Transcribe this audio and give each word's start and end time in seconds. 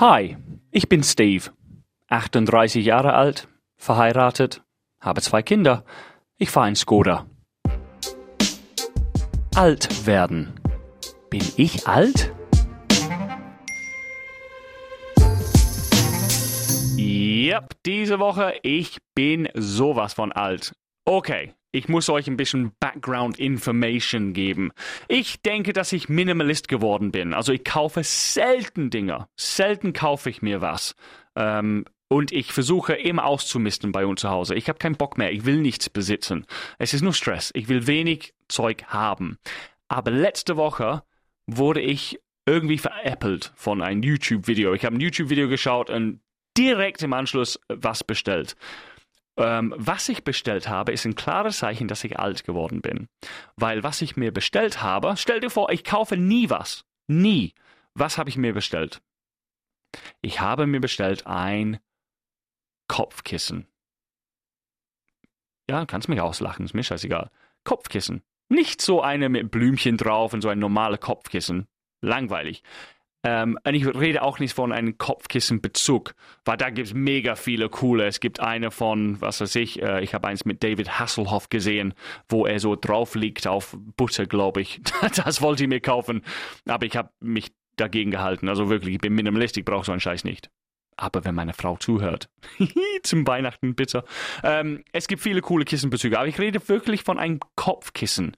Hi, 0.00 0.38
ich 0.70 0.88
bin 0.88 1.02
Steve, 1.02 1.50
38 2.08 2.82
Jahre 2.82 3.12
alt, 3.12 3.48
verheiratet, 3.76 4.62
habe 4.98 5.20
zwei 5.20 5.42
Kinder. 5.42 5.84
Ich 6.38 6.48
fahre 6.48 6.68
ein 6.68 6.74
Skoda. 6.74 7.26
Alt 9.54 10.06
werden. 10.06 10.54
Bin 11.28 11.42
ich 11.58 11.86
alt? 11.86 12.32
Yep, 16.96 17.74
diese 17.84 18.18
Woche, 18.18 18.54
ich 18.62 19.00
bin 19.14 19.50
sowas 19.52 20.14
von 20.14 20.32
alt. 20.32 20.72
Okay, 21.04 21.52
ich 21.72 21.88
muss 21.88 22.08
euch 22.08 22.26
ein 22.26 22.36
bisschen 22.36 22.72
Background 22.80 23.38
Information 23.38 24.32
geben. 24.32 24.72
Ich 25.08 25.40
denke, 25.42 25.72
dass 25.72 25.92
ich 25.92 26.08
Minimalist 26.08 26.68
geworden 26.68 27.12
bin. 27.12 27.32
Also 27.32 27.52
ich 27.52 27.64
kaufe 27.64 28.02
selten 28.02 28.90
Dinge. 28.90 29.28
Selten 29.36 29.92
kaufe 29.92 30.30
ich 30.30 30.42
mir 30.42 30.60
was. 30.60 30.96
Ähm, 31.36 31.84
und 32.08 32.32
ich 32.32 32.52
versuche 32.52 32.94
immer 32.94 33.24
auszumisten 33.24 33.92
bei 33.92 34.04
uns 34.04 34.22
zu 34.22 34.30
Hause. 34.30 34.56
Ich 34.56 34.68
habe 34.68 34.80
keinen 34.80 34.96
Bock 34.96 35.16
mehr. 35.16 35.32
Ich 35.32 35.44
will 35.44 35.60
nichts 35.60 35.88
besitzen. 35.88 36.44
Es 36.78 36.92
ist 36.92 37.02
nur 37.02 37.14
Stress. 37.14 37.52
Ich 37.54 37.68
will 37.68 37.86
wenig 37.86 38.34
Zeug 38.48 38.84
haben. 38.88 39.38
Aber 39.86 40.10
letzte 40.10 40.56
Woche 40.56 41.04
wurde 41.46 41.80
ich 41.80 42.18
irgendwie 42.46 42.78
veräppelt 42.78 43.52
von 43.54 43.80
einem 43.80 44.02
YouTube-Video. 44.02 44.74
Ich 44.74 44.84
habe 44.84 44.96
ein 44.96 45.00
YouTube-Video 45.00 45.48
geschaut 45.48 45.88
und 45.88 46.20
direkt 46.58 47.02
im 47.02 47.12
Anschluss 47.12 47.60
was 47.68 48.02
bestellt. 48.02 48.56
Ähm, 49.40 49.74
was 49.76 50.08
ich 50.10 50.22
bestellt 50.22 50.68
habe, 50.68 50.92
ist 50.92 51.06
ein 51.06 51.14
klares 51.14 51.58
Zeichen, 51.58 51.88
dass 51.88 52.04
ich 52.04 52.18
alt 52.18 52.44
geworden 52.44 52.82
bin. 52.82 53.08
Weil 53.56 53.82
was 53.82 54.02
ich 54.02 54.16
mir 54.16 54.32
bestellt 54.32 54.82
habe, 54.82 55.14
stell 55.16 55.40
dir 55.40 55.50
vor, 55.50 55.70
ich 55.70 55.82
kaufe 55.82 56.16
nie 56.16 56.50
was. 56.50 56.84
Nie. 57.06 57.54
Was 57.94 58.18
habe 58.18 58.28
ich 58.28 58.36
mir 58.36 58.52
bestellt? 58.52 59.00
Ich 60.20 60.40
habe 60.40 60.66
mir 60.66 60.80
bestellt 60.80 61.26
ein 61.26 61.80
Kopfkissen. 62.86 63.66
Ja, 65.68 65.86
kannst 65.86 66.08
mich 66.08 66.20
auslachen, 66.20 66.64
ist 66.64 66.74
mir 66.74 66.82
scheißegal. 66.82 67.30
Kopfkissen. 67.64 68.22
Nicht 68.48 68.82
so 68.82 69.00
eine 69.00 69.28
mit 69.28 69.50
Blümchen 69.50 69.96
drauf 69.96 70.32
und 70.34 70.42
so 70.42 70.48
ein 70.48 70.58
normales 70.58 71.00
Kopfkissen. 71.00 71.66
Langweilig. 72.02 72.62
Ähm, 73.22 73.58
und 73.64 73.74
ich 73.74 73.86
rede 73.86 74.22
auch 74.22 74.38
nicht 74.38 74.54
von 74.54 74.72
einem 74.72 74.96
Kopfkissenbezug, 74.96 76.14
weil 76.44 76.56
da 76.56 76.70
gibt 76.70 76.88
es 76.88 76.94
mega 76.94 77.34
viele 77.34 77.68
coole. 77.68 78.06
Es 78.06 78.20
gibt 78.20 78.40
eine 78.40 78.70
von, 78.70 79.20
was 79.20 79.40
weiß 79.40 79.56
ich, 79.56 79.82
äh, 79.82 80.02
ich 80.02 80.14
habe 80.14 80.28
eins 80.28 80.46
mit 80.46 80.62
David 80.62 80.98
Hasselhoff 80.98 81.50
gesehen, 81.50 81.92
wo 82.28 82.46
er 82.46 82.60
so 82.60 82.76
drauf 82.76 83.14
liegt 83.14 83.46
auf 83.46 83.76
Butter, 83.96 84.26
glaube 84.26 84.62
ich. 84.62 84.80
das 85.24 85.42
wollte 85.42 85.64
ich 85.64 85.68
mir 85.68 85.80
kaufen, 85.80 86.22
aber 86.66 86.86
ich 86.86 86.96
habe 86.96 87.10
mich 87.20 87.52
dagegen 87.76 88.10
gehalten. 88.10 88.48
Also 88.48 88.70
wirklich, 88.70 88.94
ich 88.94 89.00
bin 89.00 89.14
Minimalist, 89.14 89.56
ich 89.58 89.64
brauche 89.64 89.84
so 89.84 89.92
einen 89.92 90.00
Scheiß 90.00 90.24
nicht. 90.24 90.50
Aber 90.96 91.24
wenn 91.24 91.34
meine 91.34 91.54
Frau 91.54 91.76
zuhört, 91.76 92.28
zum 93.02 93.26
Weihnachten 93.26 93.74
bitte. 93.74 94.04
Ähm, 94.42 94.84
es 94.92 95.08
gibt 95.08 95.22
viele 95.22 95.40
coole 95.40 95.64
Kissenbezüge, 95.64 96.18
aber 96.18 96.28
ich 96.28 96.38
rede 96.38 96.66
wirklich 96.68 97.02
von 97.04 97.18
einem 97.18 97.40
Kopfkissen. 97.56 98.36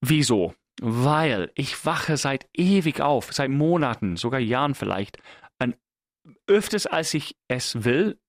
Wieso? 0.00 0.54
Weil 0.80 1.50
ich 1.54 1.84
wache 1.86 2.16
seit 2.16 2.48
ewig 2.52 3.00
auf, 3.00 3.32
seit 3.32 3.50
Monaten, 3.50 4.16
sogar 4.16 4.40
Jahren 4.40 4.74
vielleicht. 4.74 5.18
Und 5.58 5.76
öfters 6.46 6.86
als 6.86 7.14
ich 7.14 7.36
es 7.48 7.84
will, 7.84 8.20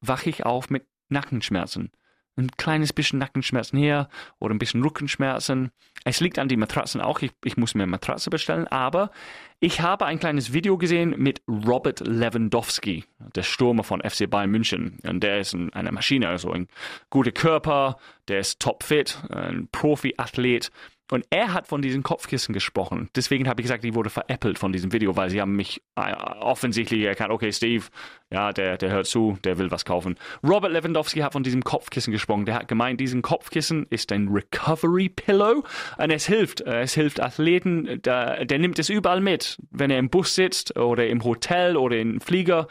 wache 0.00 0.30
ich 0.30 0.46
auf 0.46 0.70
mit 0.70 0.86
Nackenschmerzen 1.08 1.90
ein 2.36 2.50
kleines 2.56 2.92
bisschen 2.92 3.18
Nackenschmerzen 3.18 3.78
hier 3.78 4.08
oder 4.38 4.54
ein 4.54 4.58
bisschen 4.58 4.82
Rückenschmerzen. 4.82 5.70
Es 6.04 6.20
liegt 6.20 6.38
an 6.38 6.48
den 6.48 6.60
Matratzen 6.60 7.00
auch. 7.00 7.20
Ich, 7.20 7.32
ich 7.44 7.56
muss 7.56 7.74
mir 7.74 7.84
eine 7.84 7.90
Matratze 7.90 8.30
bestellen. 8.30 8.66
Aber 8.68 9.10
ich 9.58 9.80
habe 9.80 10.04
ein 10.06 10.18
kleines 10.18 10.52
Video 10.52 10.76
gesehen 10.76 11.14
mit 11.16 11.42
Robert 11.48 12.00
Lewandowski, 12.00 13.04
der 13.34 13.42
Stürmer 13.42 13.84
von 13.84 14.02
FC 14.02 14.28
Bayern 14.28 14.50
München. 14.50 14.98
Und 15.06 15.20
der 15.20 15.40
ist 15.40 15.54
ein, 15.54 15.72
eine 15.72 15.92
Maschine, 15.92 16.28
also 16.28 16.52
ein 16.52 16.68
guter 17.08 17.32
Körper, 17.32 17.96
der 18.28 18.40
ist 18.40 18.60
topfit, 18.60 19.18
ein 19.30 19.68
Profi-Athlet. 19.72 20.70
Und 21.10 21.24
er 21.30 21.52
hat 21.52 21.68
von 21.68 21.82
diesen 21.82 22.02
Kopfkissen 22.02 22.52
gesprochen. 22.52 23.08
Deswegen 23.14 23.48
habe 23.48 23.60
ich 23.60 23.64
gesagt, 23.64 23.84
ich 23.84 23.94
wurde 23.94 24.10
veräppelt 24.10 24.58
von 24.58 24.72
diesem 24.72 24.92
Video, 24.92 25.16
weil 25.16 25.30
sie 25.30 25.40
haben 25.40 25.54
mich 25.54 25.82
äh, 25.94 26.12
offensichtlich 26.40 27.04
erkannt, 27.04 27.30
okay, 27.30 27.52
Steve, 27.52 27.84
ja, 28.30 28.52
der, 28.52 28.76
der 28.76 28.90
hört 28.90 29.06
zu, 29.06 29.38
der 29.44 29.58
will 29.58 29.70
was 29.70 29.84
kaufen. 29.84 30.16
Robert 30.42 30.72
Lewandowski 30.72 31.20
hat 31.20 31.32
von 31.32 31.44
diesem 31.44 31.62
Kopfkissen 31.62 32.12
gesprochen. 32.12 32.44
Der 32.44 32.56
hat 32.56 32.68
gemeint, 32.68 33.00
diesen 33.00 33.22
Kopfkissen 33.22 33.86
ist 33.90 34.10
ein 34.10 34.28
Recovery 34.28 35.08
Pillow 35.08 35.64
und 35.98 36.10
es 36.10 36.26
hilft. 36.26 36.62
Äh, 36.62 36.80
es 36.80 36.94
hilft 36.94 37.20
Athleten, 37.20 38.02
der, 38.02 38.44
der 38.44 38.58
nimmt 38.58 38.78
es 38.78 38.88
überall 38.88 39.20
mit. 39.20 39.58
Wenn 39.70 39.90
er 39.90 39.98
im 39.98 40.10
Bus 40.10 40.34
sitzt 40.34 40.76
oder 40.76 41.06
im 41.06 41.22
Hotel 41.22 41.76
oder 41.76 41.96
im 41.96 42.20
Flieger, 42.20 42.66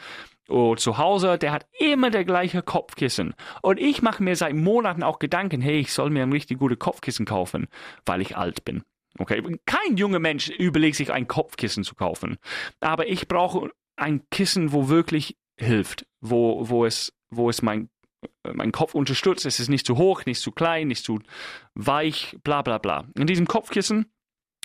oh, 0.49 0.75
zu 0.75 0.97
Hause, 0.97 1.37
der 1.37 1.51
hat 1.51 1.67
immer 1.79 2.09
der 2.09 2.25
gleiche 2.25 2.61
Kopfkissen. 2.61 3.33
Und 3.61 3.79
ich 3.79 4.01
mache 4.01 4.23
mir 4.23 4.35
seit 4.35 4.55
Monaten 4.55 5.03
auch 5.03 5.19
Gedanken, 5.19 5.61
hey, 5.61 5.79
ich 5.79 5.93
soll 5.93 6.09
mir 6.09 6.23
ein 6.23 6.31
richtig 6.31 6.59
gutes 6.59 6.79
Kopfkissen 6.79 7.25
kaufen, 7.25 7.67
weil 8.05 8.21
ich 8.21 8.37
alt 8.37 8.65
bin. 8.65 8.83
Okay, 9.17 9.41
kein 9.65 9.97
junger 9.97 10.19
Mensch 10.19 10.49
überlegt 10.49 10.97
sich 10.97 11.11
ein 11.11 11.27
Kopfkissen 11.27 11.83
zu 11.83 11.95
kaufen. 11.95 12.37
Aber 12.81 13.07
ich 13.07 13.27
brauche 13.27 13.69
ein 13.95 14.23
Kissen, 14.29 14.73
wo 14.73 14.89
wirklich 14.89 15.37
hilft, 15.57 16.05
wo, 16.19 16.67
wo 16.67 16.85
es, 16.85 17.13
wo 17.29 17.49
es 17.49 17.61
mein, 17.61 17.89
mein 18.43 18.73
Kopf 18.73 18.93
unterstützt. 18.93 19.45
Es 19.45 19.61
ist 19.61 19.69
nicht 19.69 19.85
zu 19.85 19.97
hoch, 19.97 20.25
nicht 20.25 20.41
zu 20.41 20.51
klein, 20.51 20.89
nicht 20.89 21.05
zu 21.05 21.19
weich, 21.75 22.35
bla 22.43 22.61
bla 22.61 22.77
bla. 22.77 23.07
In 23.15 23.27
diesem 23.27 23.47
Kopfkissen 23.47 24.11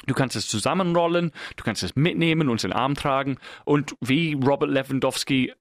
Du 0.06 0.14
kannst 0.14 0.36
es 0.36 0.48
zusammenrollen, 0.48 1.30
du 1.56 1.64
kannst 1.64 1.82
es 1.82 1.94
mitnehmen 1.94 2.48
und 2.48 2.64
in 2.64 2.70
den 2.70 2.76
Arm 2.76 2.94
tragen. 2.94 3.36
Und 3.64 3.94
wie 4.00 4.32
Robert 4.32 4.70
Lewandowski 4.70 5.52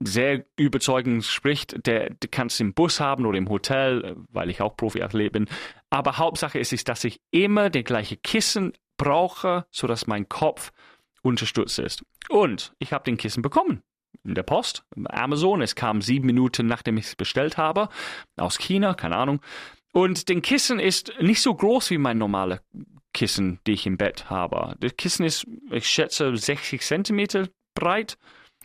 sehr 0.00 0.44
überzeugend 0.56 1.24
spricht, 1.24 1.86
der, 1.86 2.10
der 2.10 2.30
kann 2.30 2.46
es 2.46 2.60
im 2.60 2.72
Bus 2.72 3.00
haben 3.00 3.26
oder 3.26 3.38
im 3.38 3.48
Hotel, 3.48 4.16
weil 4.30 4.50
ich 4.50 4.60
auch 4.60 4.76
Profiathlet 4.76 5.32
bin. 5.32 5.46
Aber 5.90 6.18
Hauptsache 6.18 6.58
ist 6.58 6.72
es, 6.72 6.84
dass 6.84 7.04
ich 7.04 7.20
immer 7.30 7.70
den 7.70 7.84
gleichen 7.84 8.22
Kissen 8.22 8.72
brauche, 8.96 9.66
sodass 9.70 10.06
mein 10.06 10.28
Kopf 10.28 10.72
unterstützt 11.22 11.78
ist. 11.78 12.04
Und 12.28 12.72
ich 12.78 12.92
habe 12.92 13.04
den 13.04 13.16
Kissen 13.16 13.42
bekommen. 13.42 13.82
In 14.24 14.34
der 14.34 14.42
Post, 14.42 14.84
Amazon. 15.06 15.62
Es 15.62 15.74
kam 15.74 16.02
sieben 16.02 16.26
Minuten, 16.26 16.66
nachdem 16.66 16.96
ich 16.96 17.06
es 17.06 17.16
bestellt 17.16 17.56
habe. 17.56 17.88
Aus 18.36 18.58
China, 18.58 18.94
keine 18.94 19.16
Ahnung. 19.16 19.40
Und 19.92 20.28
den 20.28 20.42
Kissen 20.42 20.78
ist 20.78 21.12
nicht 21.20 21.42
so 21.42 21.54
groß 21.54 21.90
wie 21.90 21.98
mein 21.98 22.18
normales 22.18 22.60
Kissen, 23.14 23.58
die 23.66 23.72
ich 23.72 23.86
im 23.86 23.96
Bett 23.96 24.30
habe. 24.30 24.76
Das 24.80 24.96
Kissen 24.96 25.24
ist, 25.24 25.46
ich 25.70 25.88
schätze, 25.88 26.36
60 26.36 26.82
Zentimeter 26.82 27.48
breit 27.74 28.18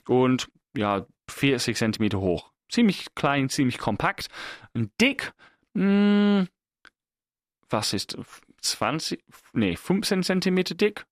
und 0.07 0.47
ja, 0.75 1.05
40 1.33 1.77
Zentimeter 1.77 2.19
hoch. 2.19 2.51
Ziemlich 2.69 3.13
klein, 3.15 3.49
ziemlich 3.49 3.77
kompakt. 3.77 4.27
Und 4.73 4.91
dick, 4.99 5.33
mh, 5.73 5.83
hm, 5.83 6.47
was 7.69 7.93
ist 7.93 8.17
20, 8.61 9.23
nee, 9.53 9.75
15 9.75 10.23
Zentimeter 10.23 10.75
dick, 10.75 11.05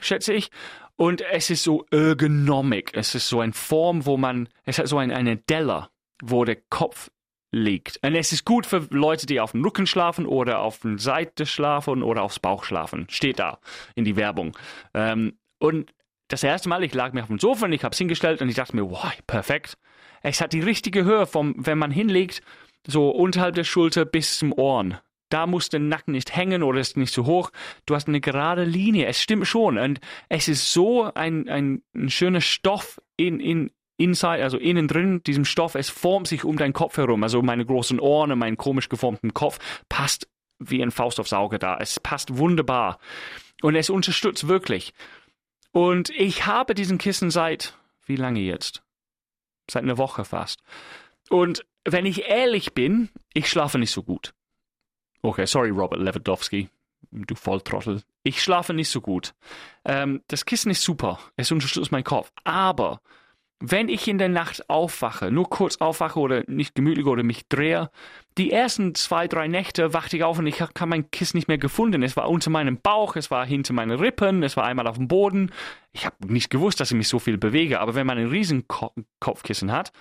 schätze 0.00 0.32
ich. 0.32 0.50
Und 0.96 1.22
es 1.22 1.50
ist 1.50 1.64
so 1.64 1.86
ergonomic. 1.90 2.90
Es 2.94 3.14
ist 3.14 3.28
so 3.28 3.40
eine 3.40 3.52
Form, 3.52 4.06
wo 4.06 4.16
man, 4.16 4.48
es 4.64 4.78
hat 4.78 4.88
so 4.88 4.98
ein, 4.98 5.10
eine 5.10 5.36
Delle, 5.36 5.88
wo 6.22 6.44
der 6.44 6.56
Kopf 6.70 7.10
liegt. 7.50 7.98
Und 8.02 8.14
es 8.14 8.32
ist 8.32 8.44
gut 8.44 8.66
für 8.66 8.86
Leute, 8.90 9.26
die 9.26 9.40
auf 9.40 9.52
dem 9.52 9.64
Rücken 9.64 9.86
schlafen 9.86 10.26
oder 10.26 10.60
auf 10.60 10.80
der 10.80 10.98
Seite 10.98 11.46
schlafen 11.46 12.02
oder 12.02 12.22
aufs 12.22 12.38
Bauch 12.38 12.64
schlafen. 12.64 13.06
Steht 13.08 13.38
da 13.38 13.58
in 13.94 14.04
die 14.04 14.16
Werbung. 14.16 14.56
Ähm, 14.92 15.38
und 15.58 15.92
das 16.28 16.42
erste 16.42 16.68
Mal, 16.68 16.84
ich 16.84 16.94
lag 16.94 17.12
mir 17.12 17.22
auf 17.22 17.28
dem 17.28 17.38
Sofa 17.38 17.66
und 17.66 17.72
ich 17.72 17.84
habe 17.84 17.92
es 17.92 17.98
hingestellt 17.98 18.40
und 18.42 18.48
ich 18.48 18.54
dachte 18.54 18.76
mir, 18.76 18.90
wow, 18.90 19.12
perfekt. 19.26 19.76
Es 20.22 20.40
hat 20.40 20.52
die 20.52 20.60
richtige 20.60 21.04
Höhe, 21.04 21.26
vom, 21.26 21.54
wenn 21.58 21.78
man 21.78 21.90
hinlegt, 21.90 22.42
so 22.86 23.10
unterhalb 23.10 23.54
der 23.54 23.64
Schulter 23.64 24.04
bis 24.04 24.38
zum 24.38 24.52
Ohren. 24.52 24.98
Da 25.28 25.46
muss 25.46 25.68
der 25.68 25.80
Nacken 25.80 26.12
nicht 26.12 26.36
hängen 26.36 26.62
oder 26.62 26.80
ist 26.80 26.96
nicht 26.96 27.12
zu 27.12 27.26
hoch. 27.26 27.50
Du 27.86 27.94
hast 27.94 28.08
eine 28.08 28.20
gerade 28.20 28.64
Linie. 28.64 29.06
Es 29.06 29.20
stimmt 29.20 29.46
schon. 29.46 29.78
Und 29.78 30.00
es 30.28 30.48
ist 30.48 30.72
so 30.72 31.12
ein, 31.14 31.48
ein, 31.48 31.82
ein 31.94 32.08
schöner 32.10 32.40
Stoff 32.40 33.00
in, 33.16 33.40
in, 33.40 33.70
inside, 33.96 34.42
also 34.42 34.58
innen 34.58 34.86
drin, 34.86 35.22
diesem 35.24 35.44
Stoff. 35.44 35.74
Es 35.74 35.90
formt 35.90 36.28
sich 36.28 36.44
um 36.44 36.56
deinen 36.56 36.72
Kopf 36.72 36.98
herum. 36.98 37.22
Also 37.22 37.42
meine 37.42 37.66
großen 37.66 38.00
Ohren 38.00 38.32
und 38.32 38.38
meinen 38.38 38.56
komisch 38.56 38.88
geformten 38.88 39.34
Kopf 39.34 39.58
passt 39.88 40.28
wie 40.58 40.82
ein 40.82 40.90
Faust 40.90 41.18
aufs 41.18 41.32
Auge 41.32 41.58
da. 41.58 41.78
Es 41.80 41.98
passt 42.00 42.36
wunderbar. 42.36 42.98
Und 43.60 43.76
es 43.76 43.90
unterstützt 43.90 44.46
wirklich. 44.46 44.92
Und 45.74 46.10
ich 46.10 46.46
habe 46.46 46.72
diesen 46.76 46.98
Kissen 46.98 47.32
seit, 47.32 47.76
wie 48.06 48.14
lange 48.14 48.38
jetzt? 48.38 48.84
Seit 49.68 49.82
einer 49.82 49.98
Woche 49.98 50.24
fast. 50.24 50.62
Und 51.30 51.66
wenn 51.84 52.06
ich 52.06 52.28
ehrlich 52.28 52.74
bin, 52.74 53.08
ich 53.32 53.48
schlafe 53.48 53.80
nicht 53.80 53.90
so 53.90 54.04
gut. 54.04 54.34
Okay, 55.20 55.46
sorry, 55.46 55.70
Robert 55.70 56.00
Lewandowski, 56.00 56.68
du 57.10 57.34
Volltrottel. 57.34 58.02
Ich 58.22 58.40
schlafe 58.40 58.72
nicht 58.72 58.88
so 58.88 59.00
gut. 59.00 59.34
Ähm, 59.84 60.22
das 60.28 60.46
Kissen 60.46 60.70
ist 60.70 60.82
super. 60.82 61.18
Es 61.34 61.50
unterstützt 61.50 61.90
meinen 61.90 62.04
Kopf. 62.04 62.30
Aber 62.44 63.00
wenn 63.60 63.88
ich 63.88 64.08
in 64.08 64.18
der 64.18 64.28
Nacht 64.28 64.68
aufwache, 64.68 65.30
nur 65.30 65.48
kurz 65.48 65.76
aufwache 65.76 66.18
oder 66.18 66.42
nicht 66.46 66.74
gemütlich 66.74 67.06
oder 67.06 67.22
mich 67.22 67.48
drehe, 67.48 67.90
die 68.36 68.50
ersten 68.50 68.94
zwei, 68.94 69.28
drei 69.28 69.48
Nächte 69.48 69.94
wachte 69.94 70.16
ich 70.16 70.24
auf 70.24 70.38
und 70.38 70.46
ich 70.46 70.60
habe 70.60 70.86
mein 70.86 71.10
Kissen 71.10 71.36
nicht 71.36 71.48
mehr 71.48 71.58
gefunden. 71.58 72.02
Es 72.02 72.16
war 72.16 72.28
unter 72.28 72.50
meinem 72.50 72.80
Bauch, 72.80 73.16
es 73.16 73.30
war 73.30 73.46
hinter 73.46 73.72
meinen 73.72 73.98
Rippen, 73.98 74.42
es 74.42 74.56
war 74.56 74.64
einmal 74.64 74.86
auf 74.86 74.96
dem 74.96 75.08
Boden. 75.08 75.52
Ich 75.92 76.04
habe 76.04 76.16
nicht 76.26 76.50
gewusst, 76.50 76.80
dass 76.80 76.90
ich 76.90 76.96
mich 76.96 77.08
so 77.08 77.18
viel 77.18 77.38
bewege, 77.38 77.80
aber 77.80 77.94
wenn 77.94 78.06
man 78.06 78.18
ein 78.18 78.28
riesen 78.28 78.66
Kopfkissen 79.20 79.72
hat, 79.72 79.92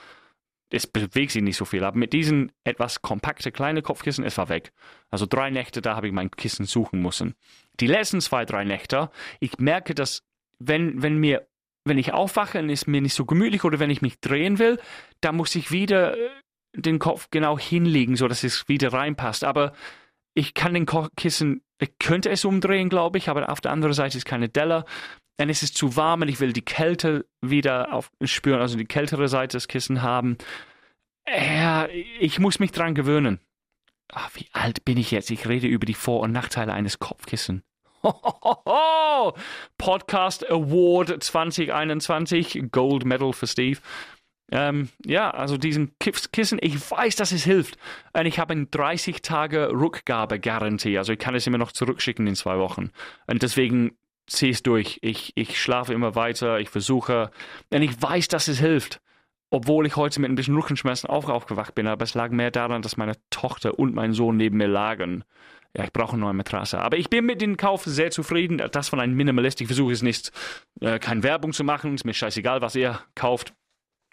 es 0.69 0.87
bewegt 0.87 1.31
sich 1.31 1.43
nicht 1.43 1.57
so 1.57 1.65
viel. 1.65 1.83
Aber 1.83 1.97
mit 1.97 2.13
diesen 2.13 2.51
etwas 2.63 3.03
kompakte 3.03 3.51
kleine 3.51 3.83
Kopfkissen, 3.83 4.25
es 4.25 4.37
war 4.39 4.49
weg. 4.49 4.73
Also 5.11 5.27
drei 5.27 5.51
Nächte, 5.51 5.81
da 5.81 5.95
habe 5.95 6.07
ich 6.07 6.13
mein 6.13 6.31
Kissen 6.31 6.65
suchen 6.65 7.01
müssen. 7.01 7.35
Die 7.79 7.87
letzten 7.87 8.19
zwei, 8.21 8.43
drei 8.45 8.63
Nächte, 8.63 9.11
ich 9.39 9.59
merke, 9.59 9.93
dass 9.93 10.23
wenn, 10.57 11.03
wenn 11.03 11.17
mir 11.17 11.47
wenn 11.85 11.97
ich 11.97 12.13
aufwache 12.13 12.59
und 12.59 12.69
es 12.69 12.87
mir 12.87 13.01
nicht 13.01 13.13
so 13.13 13.25
gemütlich 13.25 13.63
oder 13.63 13.79
wenn 13.79 13.89
ich 13.89 14.01
mich 14.01 14.19
drehen 14.19 14.59
will, 14.59 14.79
da 15.21 15.31
muss 15.31 15.55
ich 15.55 15.71
wieder 15.71 16.17
äh, 16.17 16.29
den 16.75 16.99
Kopf 16.99 17.27
genau 17.31 17.57
hinlegen, 17.59 18.15
so 18.15 18.27
dass 18.27 18.43
es 18.43 18.67
wieder 18.67 18.93
reinpasst. 18.93 19.43
Aber 19.43 19.73
ich 20.33 20.53
kann 20.53 20.73
den 20.73 20.87
Kissen, 21.15 21.61
ich 21.79 21.97
könnte 21.99 22.29
es 22.29 22.45
umdrehen, 22.45 22.89
glaube 22.89 23.17
ich, 23.17 23.29
aber 23.29 23.49
auf 23.49 23.61
der 23.61 23.71
anderen 23.71 23.93
Seite 23.93 24.17
ist 24.17 24.25
keine 24.25 24.49
Delle. 24.49 24.85
Dann 25.37 25.49
ist 25.49 25.63
es 25.63 25.73
zu 25.73 25.95
warm 25.95 26.21
und 26.21 26.27
ich 26.27 26.39
will 26.39 26.53
die 26.53 26.63
Kälte 26.63 27.25
wieder 27.41 27.91
auf, 27.93 28.11
spüren, 28.23 28.61
also 28.61 28.77
die 28.77 28.85
kältere 28.85 29.27
Seite 29.27 29.57
des 29.57 29.67
Kissen 29.67 30.01
haben. 30.01 30.37
Ja, 31.27 31.87
ich 32.19 32.39
muss 32.39 32.59
mich 32.59 32.71
dran 32.71 32.95
gewöhnen. 32.95 33.39
Ach, 34.11 34.29
wie 34.35 34.47
alt 34.51 34.85
bin 34.85 34.97
ich 34.97 35.11
jetzt? 35.11 35.31
Ich 35.31 35.47
rede 35.47 35.67
über 35.67 35.85
die 35.85 35.93
Vor- 35.95 36.21
und 36.21 36.31
Nachteile 36.31 36.73
eines 36.73 36.99
Kopfkissen. 36.99 37.63
Podcast 39.77 40.49
Award 40.49 41.23
2021, 41.23 42.65
Gold 42.71 43.05
Medal 43.05 43.33
für 43.33 43.47
Steve. 43.47 43.79
Ähm, 44.51 44.89
ja, 45.05 45.31
also 45.31 45.57
diesen 45.57 45.95
Kissen, 45.99 46.59
ich 46.61 46.91
weiß, 46.91 47.15
dass 47.15 47.31
es 47.31 47.43
hilft. 47.43 47.77
Und 48.13 48.25
ich 48.25 48.39
habe 48.39 48.53
eine 48.53 48.65
30 48.67 49.21
Tage 49.21 49.69
Rückgabe-Garantie. 49.71 50.97
Also 50.97 51.13
ich 51.13 51.19
kann 51.19 51.33
es 51.33 51.47
immer 51.47 51.57
noch 51.57 51.71
zurückschicken 51.71 52.27
in 52.27 52.35
zwei 52.35 52.59
Wochen. 52.59 52.91
Und 53.25 53.41
deswegen 53.41 53.97
ziehe 54.27 54.51
ich 54.51 54.57
es 54.57 54.63
durch. 54.63 54.99
Ich, 55.01 55.31
ich 55.35 55.59
schlafe 55.59 55.93
immer 55.93 56.15
weiter, 56.15 56.59
ich 56.59 56.69
versuche. 56.69 57.31
Und 57.71 57.81
ich 57.81 57.99
weiß, 57.99 58.27
dass 58.27 58.47
es 58.47 58.59
hilft. 58.59 59.01
Obwohl 59.49 59.85
ich 59.85 59.95
heute 59.95 60.19
mit 60.19 60.31
ein 60.31 60.35
bisschen 60.35 60.55
Rückenschmerzen 60.55 61.09
auch 61.09 61.29
aufgewacht 61.29 61.73
bin. 61.75 61.87
Aber 61.87 62.03
es 62.03 62.15
lag 62.15 62.31
mehr 62.31 62.51
daran, 62.51 62.81
dass 62.81 62.97
meine 62.97 63.15
Tochter 63.43 63.77
und 63.77 63.93
mein 63.93 64.13
Sohn 64.13 64.37
neben 64.37 64.57
mir 64.57 64.67
lagen 64.67 65.23
ja, 65.75 65.83
ich 65.83 65.93
brauche 65.93 66.13
eine 66.13 66.21
neue 66.21 66.33
Matratze. 66.33 66.79
Aber 66.79 66.97
ich 66.97 67.09
bin 67.09 67.25
mit 67.25 67.41
dem 67.41 67.57
Kauf 67.57 67.83
sehr 67.83 68.11
zufrieden. 68.11 68.61
Das 68.71 68.89
von 68.89 68.99
einem 68.99 69.15
Minimalist. 69.15 69.59
Ich 69.59 69.67
versuche 69.67 69.91
es 69.91 70.03
nicht, 70.03 70.31
äh, 70.81 70.99
keine 70.99 71.23
Werbung 71.23 71.51
zu 71.51 71.63
machen. 71.63 71.95
Ist 71.95 72.05
mir 72.05 72.13
scheißegal, 72.13 72.61
was 72.61 72.75
ihr 72.75 72.99
kauft. 73.15 73.53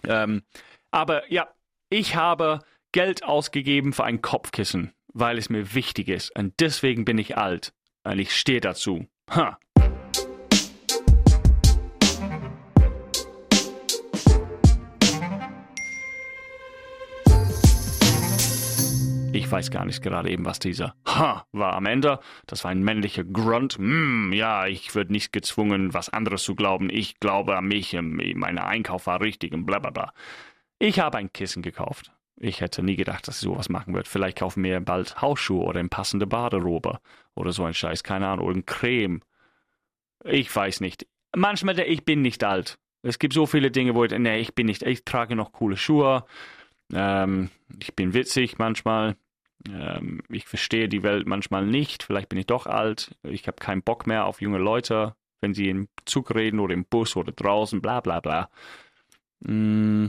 Ähm, 0.05 0.43
aber 0.91 1.31
ja, 1.31 1.49
ich 1.91 2.17
habe 2.17 2.61
Geld 2.93 3.25
ausgegeben 3.25 3.93
für 3.93 4.05
ein 4.05 4.23
Kopfkissen, 4.23 4.95
weil 5.13 5.37
es 5.37 5.51
mir 5.51 5.75
wichtig 5.75 6.09
ist. 6.09 6.35
Und 6.37 6.55
deswegen 6.61 7.05
bin 7.05 7.19
ich 7.19 7.37
alt. 7.37 7.75
Und 8.05 8.19
ich 8.19 8.35
stehe 8.35 8.61
dazu. 8.61 9.07
Ha. 9.31 9.59
Ich 19.33 19.51
weiß 19.51 19.71
gar 19.71 19.85
nicht 19.85 20.03
gerade 20.03 20.29
eben, 20.31 20.45
was 20.45 20.59
dieser 20.59 20.95
Ha 21.07 21.47
war 21.53 21.75
am 21.75 21.87
Ende. 21.87 22.19
Das 22.47 22.65
war 22.65 22.73
ein 22.73 22.83
männlicher 22.83 23.23
Grunt. 23.23 23.75
Hm, 23.75 24.33
ja, 24.33 24.67
ich 24.67 24.95
würde 24.95 25.13
nicht 25.13 25.33
gezwungen, 25.33 25.95
was 25.95 26.09
anderes 26.09 26.43
zu 26.43 26.57
glauben. 26.57 26.91
Ich 26.91 27.21
glaube 27.21 27.57
an 27.57 27.67
mich. 27.67 27.97
Mein 28.01 28.59
Einkauf 28.59 29.07
war 29.07 29.21
richtig 29.21 29.53
und 29.53 29.67
bla 29.67 29.79
bla 29.79 29.91
bla. 29.91 30.13
Ich 30.81 30.99
habe 30.99 31.19
ein 31.19 31.33
Kissen 31.33 31.63
gekauft. 31.63 32.13
Ich 32.37 32.61
hätte 32.61 32.83
nie 32.83 32.97
gedacht, 32.97 33.29
dass 33.29 33.37
ich 33.37 33.43
sowas 33.43 33.69
machen 33.69 33.95
würde. 33.95 34.09
Vielleicht 34.09 34.39
kaufen 34.39 34.65
wir 34.65 34.81
bald 34.81 35.21
Hausschuhe 35.21 35.63
oder 35.63 35.79
eine 35.79 35.89
passende 35.89 36.27
Baderobe 36.27 36.99
oder 37.35 37.53
so 37.53 37.65
ein 37.65 37.75
Scheiß, 37.75 38.03
keine 38.03 38.27
Ahnung, 38.29 38.47
oder 38.47 38.57
ein 38.57 38.67
Creme. 38.67 39.21
Ich 40.25 40.55
weiß 40.55 40.81
nicht. 40.81 41.07
Manchmal, 41.37 41.79
ich 41.79 42.05
bin 42.05 42.23
nicht 42.23 42.43
alt. 42.43 42.79
Es 43.03 43.19
gibt 43.19 43.35
so 43.35 43.47
viele 43.47 43.71
Dinge, 43.71 43.95
wo 43.95 44.05
ich, 44.05 44.19
nee, 44.19 44.41
ich 44.41 44.55
bin 44.55 44.67
nicht, 44.67 44.83
ich 44.83 45.05
trage 45.05 45.37
noch 45.37 45.53
coole 45.53 45.77
Schuhe. 45.77 46.25
Ähm, 46.93 47.51
ich 47.81 47.95
bin 47.95 48.15
witzig 48.15 48.59
manchmal. 48.59 49.17
Ähm, 49.69 50.23
ich 50.29 50.47
verstehe 50.47 50.89
die 50.89 51.03
Welt 51.03 51.27
manchmal 51.27 51.67
nicht. 51.67 52.03
Vielleicht 52.03 52.29
bin 52.29 52.39
ich 52.39 52.47
doch 52.47 52.67
alt. 52.67 53.17
Ich 53.23 53.47
habe 53.47 53.59
keinen 53.59 53.83
Bock 53.83 54.07
mehr 54.07 54.27
auf 54.27 54.41
junge 54.41 54.59
Leute, 54.59 55.15
wenn 55.41 55.55
sie 55.55 55.69
im 55.69 55.89
Zug 56.05 56.35
reden 56.35 56.61
oder 56.61 56.75
im 56.75 56.85
Bus 56.85 57.17
oder 57.17 57.33
draußen, 57.33 57.81
bla 57.81 58.01
bla 58.01 58.21
bla. 58.21 58.51
Mm, 59.41 60.07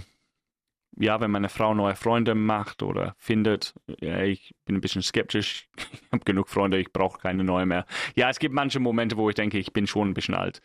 ja, 0.98 1.20
wenn 1.22 1.32
meine 1.32 1.50
Frau 1.50 1.74
neue 1.74 1.96
Freunde 1.96 2.36
macht 2.36 2.84
oder 2.84 3.16
findet, 3.18 3.74
ja, 4.00 4.22
ich 4.24 4.54
bin 4.66 4.76
ein 4.76 4.82
bisschen 4.82 5.02
skeptisch. 5.02 5.68
Ich 6.12 6.14
habe 6.14 6.26
genug 6.26 6.50
Freunde, 6.50 6.78
ich 6.78 6.92
brauche 6.92 7.20
keine 7.20 7.46
neue 7.46 7.66
mehr. 7.66 7.86
Ja, 8.16 8.30
es 8.30 8.38
gibt 8.38 8.54
manche 8.54 8.82
Momente, 8.82 9.16
wo 9.16 9.30
ich 9.30 9.36
denke, 9.36 9.58
ich 9.58 9.72
bin 9.72 9.88
schon 9.88 10.10
ein 10.10 10.14
bisschen 10.14 10.36
alt. 10.36 10.62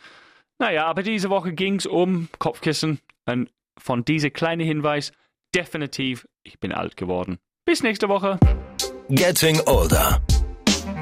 Naja, 0.59 0.87
aber 0.87 1.05
diese 1.05 1.31
Woche 1.31 1.53
ging 1.53 1.77
es 1.77 1.87
um 1.87 2.29
Kopfkissen. 2.41 2.99
Und 3.27 3.53
von 3.79 4.05
diesem 4.05 4.33
kleinen 4.33 4.67
Hinweis, 4.67 5.13
definitiv, 5.57 6.29
ich 6.45 6.61
bin 6.61 6.73
alt 6.73 6.97
geworden. 6.97 7.39
Bis 7.65 7.83
nächste 7.83 8.09
Woche. 8.09 8.39
Getting 9.09 9.61
Older. 9.67 10.21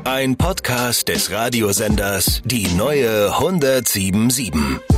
Ein 0.04 0.36
Podcast 0.36 1.08
des 1.08 1.30
Radiosenders 1.30 2.42
Die 2.44 2.68
neue 2.76 3.32
1077. 3.32 4.93